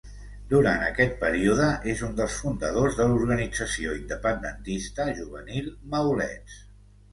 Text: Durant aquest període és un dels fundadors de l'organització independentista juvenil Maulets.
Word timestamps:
Durant 0.51 0.85
aquest 0.85 1.11
període 1.23 1.67
és 1.93 2.01
un 2.07 2.15
dels 2.21 2.39
fundadors 2.45 2.97
de 3.01 3.07
l'organització 3.11 3.95
independentista 4.01 5.09
juvenil 5.23 5.71
Maulets. 5.95 6.61